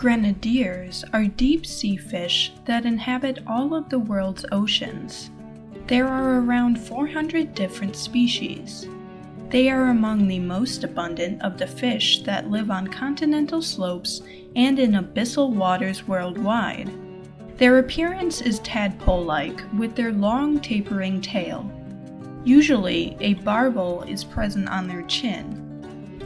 [0.00, 5.28] Grenadiers are deep sea fish that inhabit all of the world's oceans.
[5.88, 8.88] There are around 400 different species.
[9.50, 14.22] They are among the most abundant of the fish that live on continental slopes
[14.56, 16.90] and in abyssal waters worldwide.
[17.58, 21.70] Their appearance is tadpole like, with their long tapering tail.
[22.42, 25.69] Usually, a barbel is present on their chin.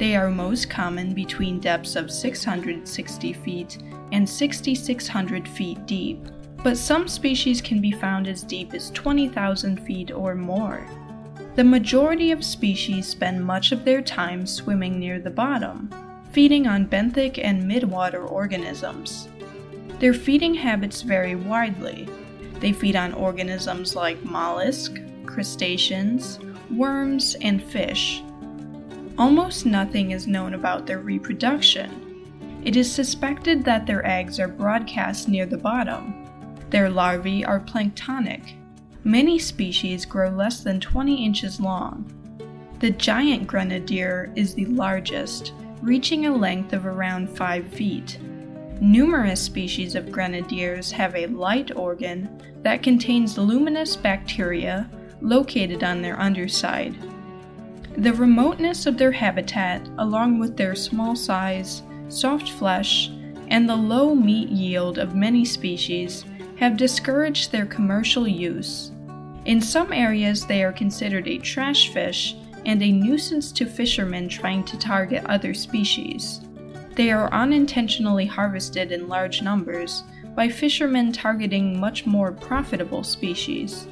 [0.00, 3.76] They are most common between depths of 660 feet
[4.12, 6.26] and 6,600 feet deep,
[6.64, 10.88] but some species can be found as deep as 20,000 feet or more.
[11.54, 15.90] The majority of species spend much of their time swimming near the bottom,
[16.32, 19.28] feeding on benthic and midwater organisms.
[19.98, 22.08] Their feeding habits vary widely.
[22.60, 26.38] They feed on organisms like mollusk, crustaceans,
[26.70, 28.22] worms, and fish.
[29.20, 32.62] Almost nothing is known about their reproduction.
[32.64, 36.24] It is suspected that their eggs are broadcast near the bottom.
[36.70, 38.54] Their larvae are planktonic.
[39.04, 42.10] Many species grow less than 20 inches long.
[42.78, 48.18] The giant grenadier is the largest, reaching a length of around 5 feet.
[48.80, 56.18] Numerous species of grenadiers have a light organ that contains luminous bacteria located on their
[56.18, 56.96] underside.
[58.00, 63.10] The remoteness of their habitat, along with their small size, soft flesh,
[63.48, 66.24] and the low meat yield of many species,
[66.56, 68.92] have discouraged their commercial use.
[69.44, 74.64] In some areas, they are considered a trash fish and a nuisance to fishermen trying
[74.64, 76.40] to target other species.
[76.96, 83.86] They are unintentionally harvested in large numbers by fishermen targeting much more profitable species.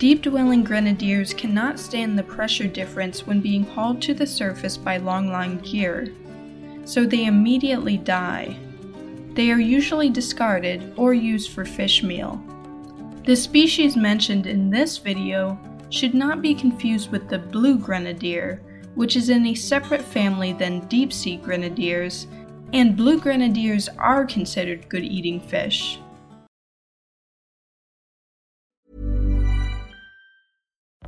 [0.00, 4.96] Deep dwelling grenadiers cannot stand the pressure difference when being hauled to the surface by
[4.96, 6.10] long-line gear,
[6.86, 8.56] so they immediately die.
[9.34, 12.42] They are usually discarded or used for fish meal.
[13.26, 15.58] The species mentioned in this video
[15.90, 18.62] should not be confused with the blue grenadier,
[18.94, 22.26] which is in a separate family than deep sea grenadiers,
[22.72, 25.98] and blue grenadiers are considered good eating fish.